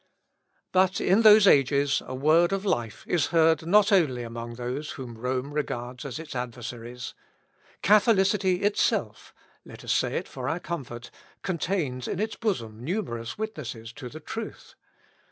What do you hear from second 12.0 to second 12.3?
in